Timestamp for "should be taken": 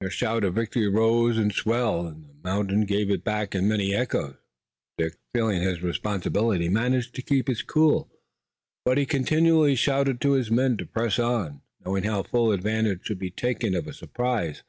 13.06-13.74